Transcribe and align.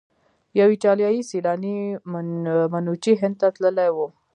یو 0.59 0.67
ایټالیایی 0.73 1.21
سیلانی 1.29 1.77
منوچي 2.73 3.13
هند 3.21 3.35
ته 3.41 3.47
تللی 3.55 3.89
و. 3.95 3.97